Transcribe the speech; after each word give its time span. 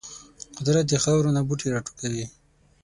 قدرت 0.57 0.85
د 0.89 0.93
خاورو 1.03 1.29
نه 1.35 1.41
بوټي 1.47 1.67
راټوکوي. 1.73 2.25